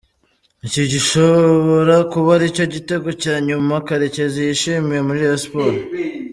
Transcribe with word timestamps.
iki 0.67 0.83
gishobora 0.91 1.95
kuba 2.11 2.29
aricyo 2.37 2.65
gitego 2.73 3.09
cya 3.21 3.35
nyuma 3.47 3.73
Karekezi 3.87 4.39
yishimiye 4.47 5.01
muri 5.05 5.19
Rayon 5.23 5.41
Sports. 5.45 5.83